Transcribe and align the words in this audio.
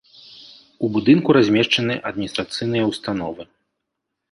У 0.87 0.89
будынку 0.95 1.29
размешчаны 1.39 1.99
адміністрацыйныя 2.13 2.83
ўстановы. 2.91 3.43